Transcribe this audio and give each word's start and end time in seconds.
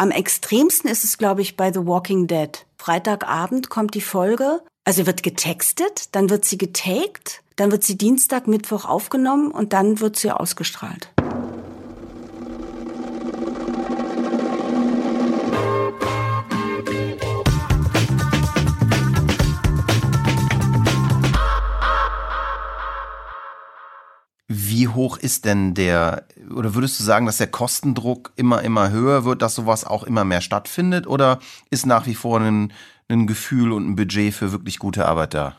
am 0.00 0.10
extremsten 0.10 0.88
ist 0.88 1.04
es, 1.04 1.18
glaube 1.18 1.42
ich, 1.42 1.58
bei 1.58 1.70
The 1.70 1.86
Walking 1.86 2.26
Dead. 2.26 2.64
Freitagabend 2.78 3.68
kommt 3.68 3.94
die 3.94 4.00
Folge, 4.00 4.62
also 4.82 5.04
wird 5.04 5.22
getextet, 5.22 6.08
dann 6.12 6.30
wird 6.30 6.46
sie 6.46 6.56
getaked, 6.56 7.42
dann 7.56 7.70
wird 7.70 7.84
sie 7.84 7.98
Dienstag, 7.98 8.46
Mittwoch 8.46 8.86
aufgenommen 8.86 9.50
und 9.50 9.74
dann 9.74 10.00
wird 10.00 10.16
sie 10.16 10.30
ausgestrahlt. 10.30 11.12
Hoch 24.94 25.16
ist 25.16 25.44
denn 25.44 25.74
der, 25.74 26.24
oder 26.54 26.74
würdest 26.74 26.98
du 26.98 27.04
sagen, 27.04 27.26
dass 27.26 27.38
der 27.38 27.46
Kostendruck 27.46 28.32
immer, 28.36 28.62
immer 28.62 28.90
höher 28.90 29.24
wird, 29.24 29.42
dass 29.42 29.54
sowas 29.54 29.84
auch 29.84 30.04
immer 30.04 30.24
mehr 30.24 30.40
stattfindet? 30.40 31.06
Oder 31.06 31.40
ist 31.70 31.86
nach 31.86 32.06
wie 32.06 32.14
vor 32.14 32.40
ein, 32.40 32.72
ein 33.08 33.26
Gefühl 33.26 33.72
und 33.72 33.88
ein 33.88 33.96
Budget 33.96 34.34
für 34.34 34.52
wirklich 34.52 34.78
gute 34.78 35.06
Arbeit 35.06 35.34
da? 35.34 35.56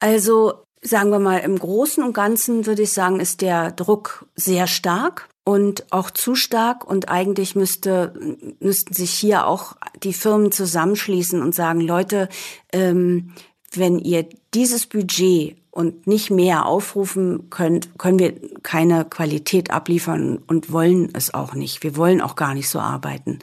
Also 0.00 0.64
sagen 0.84 1.10
wir 1.10 1.18
mal, 1.18 1.38
im 1.38 1.58
Großen 1.58 2.04
und 2.04 2.12
Ganzen 2.12 2.66
würde 2.66 2.82
ich 2.82 2.92
sagen, 2.92 3.18
ist 3.18 3.40
der 3.40 3.72
Druck 3.72 4.26
sehr 4.36 4.66
stark 4.66 5.28
und 5.44 5.90
auch 5.90 6.10
zu 6.10 6.34
stark 6.34 6.84
und 6.84 7.08
eigentlich 7.08 7.56
müsste, 7.56 8.14
müssten 8.60 8.94
sich 8.94 9.10
hier 9.10 9.46
auch 9.46 9.76
die 10.02 10.12
Firmen 10.12 10.52
zusammenschließen 10.52 11.42
und 11.42 11.54
sagen, 11.54 11.80
Leute, 11.80 12.28
ähm, 12.72 13.32
wenn 13.72 13.98
ihr 13.98 14.28
dieses 14.52 14.86
Budget 14.86 15.56
und 15.74 16.06
nicht 16.06 16.30
mehr 16.30 16.66
aufrufen 16.66 17.50
könnt, 17.50 17.98
können 17.98 18.20
wir 18.20 18.34
keine 18.62 19.04
Qualität 19.04 19.72
abliefern 19.72 20.40
und 20.46 20.70
wollen 20.70 21.10
es 21.14 21.34
auch 21.34 21.54
nicht. 21.54 21.82
Wir 21.82 21.96
wollen 21.96 22.20
auch 22.20 22.36
gar 22.36 22.54
nicht 22.54 22.68
so 22.68 22.78
arbeiten. 22.78 23.40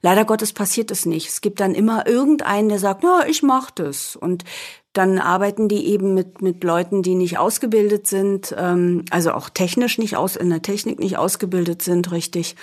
Leider 0.00 0.24
Gottes 0.24 0.52
passiert 0.52 0.92
es 0.92 1.06
nicht. 1.06 1.28
Es 1.28 1.40
gibt 1.40 1.58
dann 1.58 1.74
immer 1.74 2.06
irgendeinen, 2.06 2.68
der 2.68 2.78
sagt, 2.78 3.02
na, 3.02 3.26
ich 3.26 3.42
mach 3.42 3.72
das. 3.72 4.14
Und 4.14 4.44
dann 4.92 5.18
arbeiten 5.18 5.68
die 5.68 5.88
eben 5.88 6.14
mit, 6.14 6.40
mit 6.40 6.62
Leuten, 6.62 7.02
die 7.02 7.16
nicht 7.16 7.38
ausgebildet 7.38 8.06
sind, 8.06 8.54
ähm, 8.56 9.04
also 9.10 9.32
auch 9.32 9.48
technisch 9.48 9.98
nicht 9.98 10.16
aus, 10.16 10.36
in 10.36 10.50
der 10.50 10.62
Technik 10.62 11.00
nicht 11.00 11.18
ausgebildet 11.18 11.82
sind, 11.82 12.12
richtig 12.12 12.54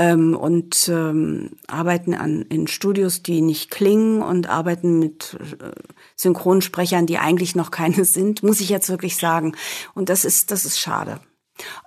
ähm, 0.00 0.34
und 0.34 0.88
ähm, 0.88 1.50
arbeiten 1.66 2.14
an, 2.14 2.46
in 2.48 2.66
Studios, 2.68 3.22
die 3.22 3.42
nicht 3.42 3.70
klingen 3.70 4.22
und 4.22 4.48
arbeiten 4.48 4.98
mit 4.98 5.36
äh, 5.60 5.72
Synchronsprechern, 6.16 7.04
die 7.04 7.18
eigentlich 7.18 7.54
noch 7.54 7.70
keine 7.70 8.04
sind, 8.06 8.42
muss 8.42 8.60
ich 8.60 8.70
jetzt 8.70 8.88
wirklich 8.88 9.18
sagen. 9.18 9.54
Und 9.94 10.08
das 10.08 10.24
ist, 10.24 10.50
das 10.50 10.64
ist 10.64 10.80
schade. 10.80 11.20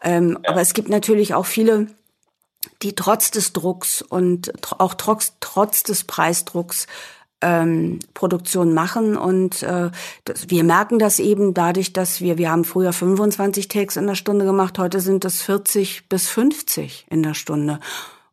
Ähm, 0.03 0.37
ja. 0.43 0.51
Aber 0.51 0.61
es 0.61 0.75
gibt 0.75 0.89
natürlich 0.89 1.33
auch 1.33 1.47
viele, 1.47 1.87
die 2.83 2.93
trotz 2.93 3.31
des 3.31 3.51
Drucks 3.51 4.03
und 4.03 4.53
auch 4.79 4.93
trotz, 4.93 5.33
trotz 5.39 5.81
des 5.81 6.03
Preisdrucks 6.03 6.85
ähm, 7.43 7.99
Produktion 8.13 8.73
machen 8.73 9.17
und 9.17 9.61
äh, 9.63 9.91
das, 10.25 10.49
wir 10.49 10.63
merken 10.63 10.97
das 10.97 11.19
eben 11.19 11.53
dadurch, 11.53 11.93
dass 11.93 12.21
wir, 12.21 12.37
wir 12.37 12.49
haben 12.49 12.63
früher 12.63 12.93
25 12.93 13.67
Takes 13.67 13.97
in 13.97 14.07
der 14.07 14.15
Stunde 14.15 14.45
gemacht, 14.45 14.79
heute 14.79 14.99
sind 14.99 15.25
es 15.25 15.41
40 15.41 16.09
bis 16.09 16.29
50 16.29 17.05
in 17.09 17.21
der 17.21 17.33
Stunde. 17.33 17.79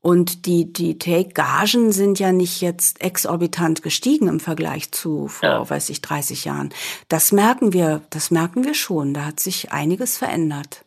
Und 0.03 0.47
die, 0.47 0.73
die 0.73 0.99
Take-Gagen 0.99 1.93
sind 1.93 2.19
ja 2.19 2.33
nicht 2.33 2.63
jetzt 2.63 3.03
exorbitant 3.03 3.83
gestiegen 3.83 4.29
im 4.29 4.41
Vergleich 4.41 4.93
zu 4.93 5.29
vor, 5.29 5.47
ja. 5.47 5.69
weiß 5.69 5.91
ich, 5.91 6.01
30 6.01 6.47
Jahren. 6.47 6.71
Das 7.09 7.33
merken 7.33 7.75
wir, 7.75 8.01
das 8.09 8.31
merken 8.31 8.65
wir 8.65 8.73
schon. 8.73 9.13
Da 9.13 9.27
hat 9.27 9.41
sich 9.41 9.73
einiges 9.73 10.17
verändert. 10.17 10.87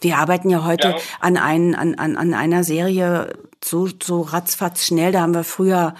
Wir 0.00 0.18
arbeiten 0.18 0.50
ja 0.50 0.64
heute 0.64 0.88
ja. 0.88 0.96
an, 1.20 1.36
ein, 1.36 1.76
an, 1.76 1.94
an, 1.94 2.16
an 2.16 2.34
einer 2.34 2.64
Serie 2.64 3.32
so, 3.64 3.88
so 4.02 4.22
ratzfatz 4.22 4.84
schnell. 4.84 5.12
Da 5.12 5.20
haben 5.20 5.34
wir 5.34 5.44
früher 5.44 5.94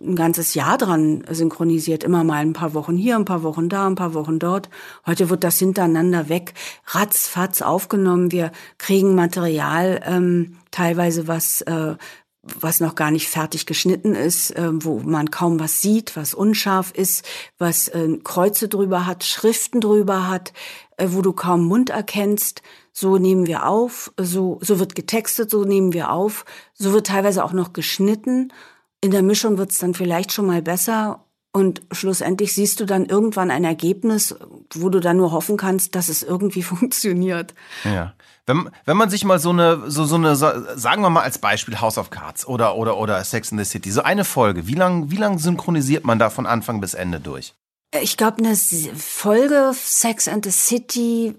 ein 0.00 0.14
ganzes 0.14 0.54
Jahr 0.54 0.78
dran 0.78 1.24
synchronisiert. 1.28 2.04
Immer 2.04 2.24
mal 2.24 2.38
ein 2.38 2.52
paar 2.52 2.74
Wochen 2.74 2.96
hier, 2.96 3.16
ein 3.16 3.24
paar 3.24 3.42
Wochen 3.42 3.68
da, 3.68 3.86
ein 3.86 3.94
paar 3.94 4.14
Wochen 4.14 4.38
dort. 4.38 4.68
Heute 5.06 5.30
wird 5.30 5.44
das 5.44 5.58
hintereinander 5.58 6.28
weg, 6.28 6.54
ratzfatz 6.86 7.62
aufgenommen. 7.62 8.30
Wir 8.30 8.52
kriegen 8.78 9.14
Material, 9.14 10.00
ähm, 10.04 10.56
teilweise 10.70 11.26
was, 11.26 11.62
äh, 11.62 11.96
was 12.42 12.80
noch 12.80 12.94
gar 12.94 13.10
nicht 13.10 13.28
fertig 13.28 13.66
geschnitten 13.66 14.14
ist, 14.14 14.52
äh, 14.52 14.70
wo 14.72 15.00
man 15.00 15.30
kaum 15.30 15.60
was 15.60 15.80
sieht, 15.80 16.16
was 16.16 16.34
unscharf 16.34 16.92
ist, 16.92 17.24
was 17.58 17.88
äh, 17.88 18.18
Kreuze 18.22 18.68
drüber 18.68 19.06
hat, 19.06 19.24
Schriften 19.24 19.80
drüber 19.80 20.28
hat, 20.28 20.52
äh, 20.96 21.08
wo 21.10 21.20
du 21.20 21.32
kaum 21.32 21.64
Mund 21.64 21.90
erkennst. 21.90 22.62
So 22.92 23.18
nehmen 23.18 23.46
wir 23.46 23.66
auf, 23.66 24.12
so, 24.18 24.58
so 24.62 24.78
wird 24.78 24.94
getextet, 24.94 25.50
so 25.50 25.64
nehmen 25.64 25.92
wir 25.92 26.10
auf, 26.10 26.44
so 26.74 26.92
wird 26.92 27.06
teilweise 27.06 27.44
auch 27.44 27.52
noch 27.52 27.72
geschnitten 27.72 28.52
in 29.00 29.10
der 29.10 29.22
Mischung 29.22 29.58
wird's 29.58 29.78
dann 29.78 29.94
vielleicht 29.94 30.32
schon 30.32 30.46
mal 30.46 30.62
besser 30.62 31.24
und 31.52 31.82
schlussendlich 31.90 32.54
siehst 32.54 32.78
du 32.78 32.86
dann 32.86 33.06
irgendwann 33.06 33.50
ein 33.50 33.64
Ergebnis, 33.64 34.36
wo 34.74 34.88
du 34.88 35.00
dann 35.00 35.16
nur 35.16 35.32
hoffen 35.32 35.56
kannst, 35.56 35.94
dass 35.96 36.08
es 36.08 36.22
irgendwie 36.22 36.62
funktioniert. 36.62 37.54
Ja. 37.84 38.14
Wenn, 38.46 38.70
wenn 38.84 38.96
man 38.96 39.10
sich 39.10 39.24
mal 39.24 39.38
so 39.38 39.50
eine, 39.50 39.90
so, 39.90 40.04
so 40.04 40.16
eine, 40.16 40.34
sagen 40.36 41.02
wir 41.02 41.10
mal 41.10 41.22
als 41.22 41.38
Beispiel 41.38 41.80
House 41.80 41.98
of 41.98 42.10
Cards 42.10 42.46
oder, 42.46 42.76
oder, 42.76 42.96
oder 42.96 43.22
Sex 43.24 43.52
in 43.52 43.58
the 43.58 43.64
City, 43.64 43.90
so 43.90 44.02
eine 44.02 44.24
Folge, 44.24 44.66
wie 44.66 44.74
lang, 44.74 45.10
wie 45.10 45.16
lang 45.16 45.38
synchronisiert 45.38 46.04
man 46.04 46.18
da 46.18 46.30
von 46.30 46.46
Anfang 46.46 46.80
bis 46.80 46.94
Ende 46.94 47.20
durch? 47.20 47.54
Ich 48.00 48.16
glaube, 48.16 48.38
eine 48.38 48.54
Folge 48.54 49.72
Sex 49.74 50.28
and 50.28 50.44
the 50.44 50.52
City 50.52 51.34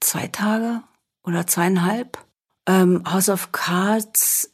zwei 0.00 0.28
Tage 0.28 0.82
oder 1.24 1.46
zweieinhalb. 1.46 2.18
Ähm, 2.68 3.02
House 3.10 3.28
of 3.28 3.52
Cards 3.52 4.50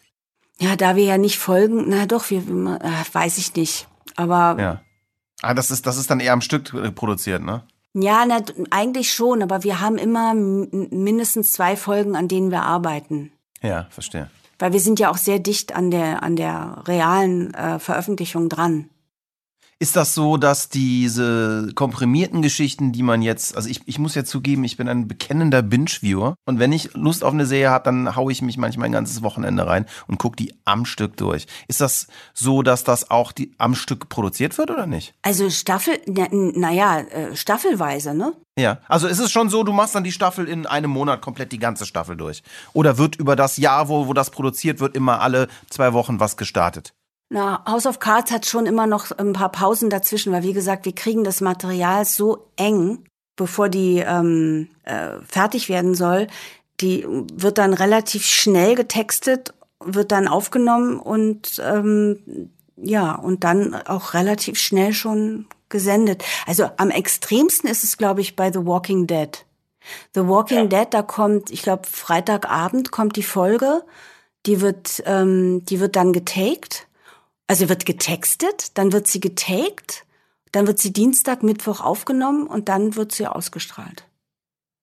ja, 0.63 0.77
da 0.77 0.95
wir 0.95 1.05
ja 1.05 1.19
nicht 1.19 1.39
folgen, 1.39 1.89
na 1.89 2.07
doch, 2.07 2.31
wir, 2.31 2.39
äh, 2.39 3.15
weiß 3.15 3.39
ich 3.39 3.55
nicht. 3.57 3.89
Aber. 4.15 4.57
Ja. 4.61 4.81
Ah, 5.43 5.55
das 5.55 5.73
ist, 5.73 5.87
das 5.87 5.97
ist 5.97 6.09
dann 6.09 6.21
eher 6.21 6.33
am 6.33 6.41
Stück 6.41 6.95
produziert, 6.95 7.43
ne? 7.43 7.65
Ja, 7.95 8.25
na, 8.27 8.41
eigentlich 8.71 9.13
schon, 9.13 9.43
aber 9.43 9.65
wir 9.65 9.81
haben 9.81 9.99
immer 9.99 10.35
mindestens 10.35 11.51
zwei 11.51 11.77
Folgen, 11.77 12.15
an 12.15 12.29
denen 12.29 12.53
wir 12.53 12.63
arbeiten. 12.63 13.33
Ja, 13.61 13.89
verstehe. 13.91 14.31
Weil 14.61 14.73
wir 14.73 14.81
sind 14.81 15.01
ja 15.01 15.11
auch 15.11 15.17
sehr 15.17 15.41
dicht 15.41 15.75
an 15.75 15.91
der, 15.91 16.23
an 16.23 16.37
der 16.37 16.85
realen 16.87 17.53
äh, 17.55 17.81
Veröffentlichung 17.81 18.49
dran. 18.49 18.89
Ist 19.83 19.97
das 19.97 20.15
so, 20.15 20.37
dass 20.37 20.69
diese 20.69 21.73
komprimierten 21.75 22.41
Geschichten, 22.41 22.93
die 22.93 23.03
man 23.03 23.21
jetzt, 23.21 23.57
also 23.57 23.69
ich, 23.69 23.81
ich 23.87 23.99
muss 23.99 24.15
ja 24.15 24.23
zugeben, 24.23 24.63
ich 24.63 24.77
bin 24.77 24.87
ein 24.87 25.09
bekennender 25.09 25.61
Binge-Viewer 25.61 26.37
und 26.45 26.61
wenn 26.61 26.71
ich 26.71 26.95
Lust 26.95 27.25
auf 27.25 27.33
eine 27.33 27.47
Serie 27.47 27.71
habe, 27.71 27.87
dann 27.87 28.15
haue 28.15 28.31
ich 28.31 28.43
mich 28.43 28.57
manchmal 28.57 28.87
ein 28.87 28.93
ganzes 28.93 29.23
Wochenende 29.25 29.67
rein 29.67 29.87
und 30.07 30.19
gucke 30.19 30.37
die 30.37 30.55
am 30.65 30.85
Stück 30.85 31.17
durch. 31.17 31.47
Ist 31.67 31.81
das 31.81 32.07
so, 32.33 32.63
dass 32.63 32.85
das 32.85 33.11
auch 33.11 33.33
die, 33.33 33.57
am 33.59 33.75
Stück 33.75 34.09
produziert 34.09 34.57
wird 34.57 34.71
oder 34.71 34.87
nicht? 34.87 35.15
Also 35.23 35.51
Staffel, 35.51 35.99
naja, 36.07 36.53
na 36.55 37.01
äh, 37.01 37.35
staffelweise, 37.35 38.15
ne? 38.15 38.35
Ja, 38.57 38.79
also 38.87 39.09
ist 39.09 39.19
es 39.19 39.33
schon 39.33 39.49
so, 39.49 39.65
du 39.65 39.73
machst 39.73 39.97
dann 39.97 40.05
die 40.05 40.13
Staffel 40.13 40.47
in 40.47 40.65
einem 40.65 40.93
Monat 40.93 41.23
komplett 41.23 41.51
die 41.51 41.59
ganze 41.59 41.87
Staffel 41.87 42.17
durch? 42.17 42.45
Oder 42.73 42.99
wird 42.99 43.17
über 43.17 43.35
das 43.35 43.57
Jahr, 43.57 43.89
wo, 43.89 44.07
wo 44.07 44.13
das 44.13 44.31
produziert 44.31 44.79
wird, 44.79 44.95
immer 44.95 45.21
alle 45.21 45.49
zwei 45.71 45.93
Wochen 45.93 46.21
was 46.21 46.37
gestartet? 46.37 46.95
Na, 47.33 47.65
House 47.65 47.87
of 47.87 47.99
Cards 47.99 48.31
hat 48.31 48.45
schon 48.45 48.67
immer 48.67 48.87
noch 48.87 49.11
ein 49.11 49.33
paar 49.33 49.51
Pausen 49.51 49.89
dazwischen, 49.89 50.35
weil 50.35 50.43
wie 50.43 50.53
gesagt, 50.53 50.85
wir 50.85 50.95
kriegen 50.95 51.25
das 51.25 51.41
Material 51.41 52.05
so 52.05 52.47
eng, 52.57 53.07
bevor 53.37 53.71
die 53.71 54.01
ähm, 54.07 54.69
äh, 54.83 55.13
fertig 55.27 55.71
werden 55.71 55.95
soll. 55.95 56.27
Die 56.83 57.07
wird 57.33 57.57
dann 57.57 57.73
relativ 57.73 58.27
schnell 58.27 58.75
getextet, 58.75 59.55
wird 59.83 60.13
dann 60.13 60.29
aufgenommen 60.29 61.01
und 61.01 61.59
ähm, 61.65 62.51
ja, 62.77 63.15
und 63.15 63.45
dann 63.45 63.75
auch 63.75 64.13
relativ 64.13 64.59
schnell 64.59 64.93
schon 64.93 65.47
gesendet. 65.71 66.23
Also 66.47 66.69
am 66.77 66.91
extremsten 66.91 67.71
ist 67.71 67.83
es, 67.83 67.97
glaube 67.97 68.21
ich, 68.21 68.37
bei 68.37 68.53
The 68.53 68.67
Walking 68.67 69.07
Dead. 69.07 69.47
The 70.15 70.29
Walking 70.29 70.71
ja. 70.71 70.85
Dead, 70.85 70.89
da 70.91 71.01
kommt, 71.01 71.51
ich 71.51 71.63
glaube, 71.63 71.85
Freitagabend 71.91 72.93
kommt 72.93 73.17
die 73.17 73.23
Folge. 73.23 73.85
Die 74.45 74.61
wird, 74.61 75.03
ähm, 75.07 75.65
die 75.65 75.81
wird 75.81 75.97
dann 75.97 76.13
getaked 76.13 76.89
also 77.53 77.69
wird 77.69 77.85
getextet, 77.85 78.79
dann 78.79 78.95
wird 78.95 79.07
sie 79.07 79.21
getaked, 79.21 80.07
dann 80.53 80.67
wird 80.67 80.79
sie 80.79 80.91
Dienstag, 80.91 81.43
Mittwoch 81.43 81.83
aufgenommen 81.83 82.47
und 82.47 82.71
dann 82.71 82.97
wird 82.97 83.13
sie 83.13 83.27
ausgestrahlt. 83.27 84.07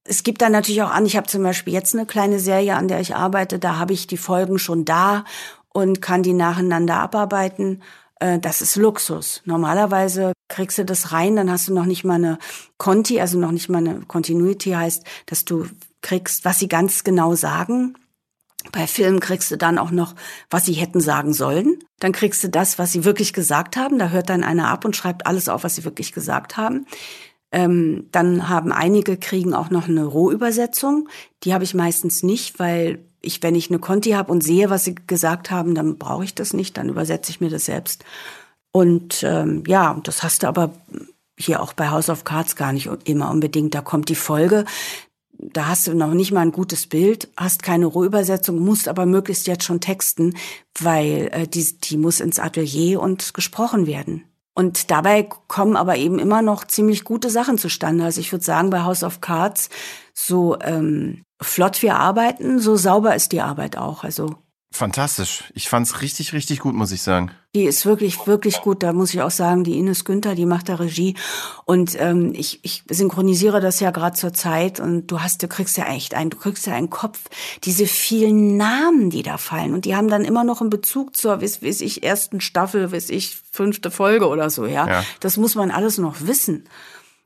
Es 0.03 0.21
gibt 0.21 0.43
dann 0.43 0.51
natürlich 0.51 0.83
auch 0.83 0.91
an, 0.91 1.07
ich 1.07 1.17
habe 1.17 1.25
zum 1.25 1.41
Beispiel 1.41 1.73
jetzt 1.73 1.95
eine 1.95 2.05
kleine 2.05 2.39
Serie, 2.39 2.75
an 2.75 2.87
der 2.87 2.99
ich 2.99 3.15
arbeite, 3.15 3.57
da 3.57 3.79
habe 3.79 3.93
ich 3.93 4.05
die 4.05 4.17
Folgen 4.17 4.59
schon 4.59 4.85
da 4.85 5.25
und 5.73 5.99
kann 5.99 6.21
die 6.21 6.33
nacheinander 6.33 6.97
abarbeiten. 6.97 7.81
Äh, 8.19 8.37
das 8.37 8.61
ist 8.61 8.75
Luxus. 8.75 9.41
Normalerweise 9.45 10.33
kriegst 10.47 10.77
du 10.77 10.85
das 10.85 11.11
rein, 11.11 11.37
dann 11.37 11.49
hast 11.49 11.69
du 11.69 11.73
noch 11.73 11.85
nicht 11.85 12.03
mal 12.03 12.17
eine 12.17 12.37
Conti, 12.77 13.19
also 13.19 13.39
noch 13.39 13.51
nicht 13.51 13.69
mal 13.69 13.79
eine 13.79 14.01
Continuity 14.01 14.73
heißt, 14.73 15.05
dass 15.25 15.43
du 15.43 15.65
kriegst, 16.01 16.45
was 16.45 16.59
sie 16.59 16.67
ganz 16.67 17.03
genau 17.03 17.33
sagen. 17.33 17.95
Bei 18.71 18.87
Filmen 18.87 19.19
kriegst 19.19 19.49
du 19.51 19.57
dann 19.57 19.77
auch 19.77 19.91
noch, 19.91 20.15
was 20.49 20.65
sie 20.65 20.73
hätten 20.73 20.99
sagen 20.99 21.33
sollen. 21.33 21.79
Dann 21.99 22.11
kriegst 22.11 22.43
du 22.43 22.49
das, 22.49 22.77
was 22.77 22.91
sie 22.91 23.05
wirklich 23.05 23.33
gesagt 23.33 23.77
haben. 23.77 23.97
Da 23.97 24.09
hört 24.09 24.29
dann 24.29 24.43
einer 24.43 24.67
ab 24.67 24.85
und 24.85 24.95
schreibt 24.95 25.25
alles 25.25 25.47
auf, 25.47 25.63
was 25.63 25.75
sie 25.75 25.85
wirklich 25.85 26.11
gesagt 26.11 26.57
haben. 26.57 26.85
Ähm, 27.51 28.07
dann 28.11 28.49
haben 28.49 28.71
einige 28.71 29.17
kriegen 29.17 29.53
auch 29.53 29.69
noch 29.69 29.87
eine 29.87 30.05
Rohübersetzung. 30.05 31.07
Die 31.43 31.53
habe 31.53 31.63
ich 31.63 31.73
meistens 31.73 32.21
nicht, 32.21 32.59
weil 32.59 32.99
ich, 33.21 33.41
wenn 33.41 33.55
ich 33.55 33.69
eine 33.69 33.79
Conti 33.79 34.11
habe 34.11 34.31
und 34.31 34.43
sehe, 34.43 34.69
was 34.69 34.85
sie 34.85 34.95
gesagt 34.95 35.51
haben, 35.51 35.73
dann 35.73 35.97
brauche 35.97 36.23
ich 36.23 36.35
das 36.35 36.53
nicht, 36.53 36.77
dann 36.77 36.89
übersetze 36.89 37.31
ich 37.31 37.41
mir 37.41 37.49
das 37.49 37.65
selbst. 37.65 38.05
Und 38.71 39.23
ähm, 39.23 39.63
ja, 39.67 39.99
das 40.03 40.21
hast 40.21 40.43
du 40.43 40.47
aber 40.47 40.73
hier 41.37 41.61
auch 41.61 41.73
bei 41.73 41.89
House 41.89 42.09
of 42.09 42.23
Cards 42.23 42.55
gar 42.55 42.73
nicht 42.73 42.89
immer 43.05 43.31
unbedingt. 43.31 43.73
Da 43.73 43.81
kommt 43.81 44.09
die 44.09 44.15
Folge, 44.15 44.65
da 45.39 45.67
hast 45.67 45.87
du 45.87 45.93
noch 45.93 46.13
nicht 46.13 46.31
mal 46.31 46.41
ein 46.41 46.51
gutes 46.51 46.87
Bild, 46.87 47.29
hast 47.37 47.63
keine 47.63 47.85
Rohübersetzung, 47.85 48.59
musst 48.59 48.87
aber 48.87 49.05
möglichst 49.05 49.47
jetzt 49.47 49.63
schon 49.63 49.79
texten, 49.79 50.35
weil 50.77 51.29
äh, 51.31 51.47
die, 51.47 51.79
die 51.79 51.97
muss 51.97 52.19
ins 52.19 52.39
Atelier 52.39 53.01
und 53.01 53.33
gesprochen 53.33 53.87
werden. 53.87 54.25
Und 54.53 54.91
dabei 54.91 55.23
kommen 55.47 55.77
aber 55.77 55.95
eben 55.95 56.19
immer 56.19 56.41
noch 56.41 56.65
ziemlich 56.65 57.05
gute 57.05 57.29
Sachen 57.29 57.57
zustande. 57.57 58.03
Also 58.03 58.19
ich 58.19 58.31
würde 58.33 58.43
sagen, 58.43 58.69
bei 58.69 58.83
House 58.83 59.03
of 59.03 59.21
Cards, 59.21 59.69
so 60.13 60.59
ähm, 60.59 61.23
flott 61.41 61.81
wir 61.81 61.95
arbeiten, 61.95 62.59
so 62.59 62.75
sauber 62.75 63.15
ist 63.15 63.31
die 63.31 63.39
Arbeit 63.39 63.77
auch. 63.77 64.03
Also 64.03 64.35
Fantastisch. 64.71 65.45
Ich 65.55 65.67
fand's 65.67 66.01
richtig, 66.01 66.31
richtig 66.31 66.59
gut, 66.59 66.75
muss 66.75 66.91
ich 66.91 67.01
sagen. 67.01 67.31
Die 67.55 67.63
ist 67.63 67.87
wirklich, 67.87 68.27
wirklich 68.27 68.61
gut. 68.61 68.83
Da 68.83 68.93
muss 68.93 69.11
ich 69.11 69.21
auch 69.23 69.31
sagen, 69.31 69.63
die 69.63 69.79
Ines 69.79 70.05
Günther, 70.05 70.35
die 70.35 70.45
macht 70.45 70.69
da 70.69 70.75
Regie. 70.75 71.15
Und 71.65 71.99
ähm, 71.99 72.33
ich, 72.35 72.59
ich 72.61 72.83
synchronisiere 72.87 73.61
das 73.61 73.79
ja 73.79 73.89
gerade 73.89 74.15
zur 74.15 74.31
Zeit 74.31 74.79
und 74.79 75.07
du 75.07 75.21
hast, 75.21 75.41
du 75.41 75.47
kriegst 75.47 75.75
ja 75.77 75.85
echt 75.85 76.13
einen, 76.13 76.29
du 76.29 76.37
kriegst 76.37 76.67
ja 76.67 76.75
einen 76.75 76.91
Kopf. 76.91 77.19
Diese 77.63 77.87
vielen 77.87 78.57
Namen, 78.57 79.09
die 79.09 79.23
da 79.23 79.37
fallen. 79.37 79.73
Und 79.73 79.85
die 79.85 79.95
haben 79.95 80.07
dann 80.07 80.23
immer 80.23 80.43
noch 80.43 80.61
einen 80.61 80.69
Bezug 80.69 81.17
zur, 81.17 81.41
weiß, 81.41 81.63
weiß 81.63 81.81
ich, 81.81 82.03
ersten 82.03 82.39
Staffel, 82.39 82.91
weiß 82.91 83.09
ich, 83.09 83.37
fünfte 83.51 83.89
Folge 83.89 84.27
oder 84.27 84.51
so, 84.51 84.67
ja. 84.67 84.87
ja. 84.87 85.03
Das 85.19 85.37
muss 85.37 85.55
man 85.55 85.71
alles 85.71 85.97
noch 85.97 86.27
wissen. 86.27 86.65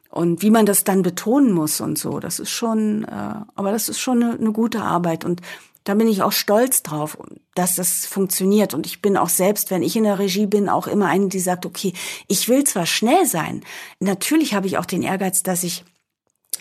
Und 0.09 0.41
wie 0.41 0.51
man 0.51 0.65
das 0.65 0.85
dann 0.85 1.01
betonen 1.01 1.51
muss 1.51 1.81
und 1.81 1.97
so, 1.97 2.19
das 2.19 2.39
ist 2.39 2.51
schon, 2.51 3.03
äh, 3.03 3.33
aber 3.55 3.71
das 3.71 3.89
ist 3.89 3.99
schon 3.99 4.23
eine, 4.23 4.33
eine 4.33 4.51
gute 4.53 4.81
Arbeit. 4.81 5.25
Und 5.25 5.41
da 5.83 5.95
bin 5.95 6.07
ich 6.07 6.21
auch 6.21 6.31
stolz 6.31 6.83
drauf, 6.83 7.17
dass 7.55 7.75
das 7.75 8.05
funktioniert. 8.05 8.73
Und 8.73 8.85
ich 8.85 9.01
bin 9.01 9.17
auch 9.17 9.29
selbst, 9.29 9.69
wenn 9.71 9.83
ich 9.83 9.95
in 9.95 10.03
der 10.03 10.19
Regie 10.19 10.45
bin, 10.45 10.69
auch 10.69 10.87
immer 10.87 11.07
eine, 11.07 11.27
die 11.27 11.39
sagt, 11.39 11.65
okay, 11.65 11.93
ich 12.27 12.47
will 12.47 12.63
zwar 12.63 12.85
schnell 12.85 13.25
sein. 13.25 13.63
Natürlich 13.99 14.53
habe 14.53 14.67
ich 14.67 14.77
auch 14.77 14.85
den 14.85 15.03
Ehrgeiz, 15.03 15.43
dass 15.43 15.63
ich 15.63 15.83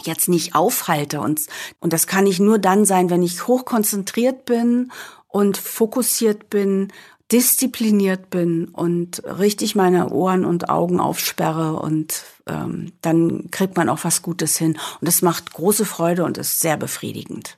jetzt 0.03 0.29
nicht 0.29 0.55
aufhalte. 0.55 1.21
Und, 1.21 1.41
und 1.81 1.93
das 1.93 2.07
kann 2.07 2.27
ich 2.27 2.41
nur 2.41 2.59
dann 2.59 2.85
sein, 2.85 3.11
wenn 3.11 3.23
ich 3.23 3.47
hochkonzentriert 3.47 4.45
bin 4.45 4.91
und 5.29 5.57
fokussiert 5.57 6.51
bin, 6.51 6.89
diszipliniert 7.31 8.29
bin 8.29 8.67
und 8.67 9.23
richtig 9.25 9.75
meine 9.75 10.11
Ohren 10.11 10.45
und 10.45 10.69
Augen 10.69 11.01
aufsperre 11.01 11.77
und 11.77 12.25
ähm, 12.47 12.93
dann 13.01 13.51
kriegt 13.51 13.77
man 13.77 13.89
auch 13.89 14.05
was 14.05 14.21
Gutes 14.21 14.59
hin. 14.59 14.73
Und 15.01 15.09
das 15.09 15.23
macht 15.23 15.55
große 15.55 15.87
Freude 15.87 16.25
und 16.25 16.37
ist 16.37 16.61
sehr 16.61 16.77
befriedigend. 16.77 17.57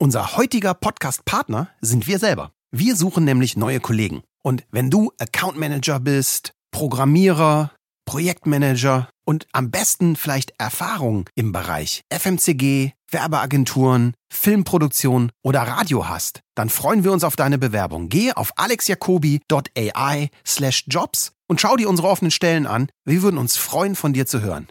Unser 0.00 0.36
heutiger 0.36 0.74
Podcast-Partner 0.74 1.70
sind 1.80 2.06
wir 2.06 2.20
selber. 2.20 2.52
Wir 2.70 2.94
suchen 2.94 3.24
nämlich 3.24 3.56
neue 3.56 3.80
Kollegen. 3.80 4.22
Und 4.44 4.64
wenn 4.70 4.90
du 4.90 5.10
Account 5.18 5.58
Manager 5.58 5.98
bist, 5.98 6.52
Programmierer, 6.70 7.72
Projektmanager 8.06 9.08
und 9.26 9.48
am 9.50 9.72
besten 9.72 10.14
vielleicht 10.14 10.52
Erfahrung 10.58 11.28
im 11.34 11.50
Bereich 11.50 12.02
FMCG, 12.10 12.92
Werbeagenturen, 13.10 14.14
Filmproduktion 14.32 15.32
oder 15.42 15.62
Radio 15.62 16.08
hast, 16.08 16.42
dann 16.54 16.68
freuen 16.68 17.02
wir 17.02 17.10
uns 17.10 17.24
auf 17.24 17.34
deine 17.34 17.58
Bewerbung. 17.58 18.08
Gehe 18.08 18.36
auf 18.36 18.52
alexjacobi.ai 18.54 20.30
slash 20.46 20.84
jobs 20.86 21.32
und 21.48 21.60
schau 21.60 21.74
dir 21.74 21.88
unsere 21.88 22.08
offenen 22.08 22.30
Stellen 22.30 22.68
an. 22.68 22.88
Wir 23.04 23.22
würden 23.22 23.38
uns 23.38 23.56
freuen, 23.56 23.96
von 23.96 24.12
dir 24.12 24.26
zu 24.26 24.42
hören. 24.42 24.66